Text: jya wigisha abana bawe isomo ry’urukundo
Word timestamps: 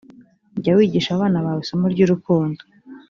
jya 0.61 0.73
wigisha 0.77 1.11
abana 1.13 1.37
bawe 1.45 1.59
isomo 1.65 1.85
ry’urukundo 1.93 2.61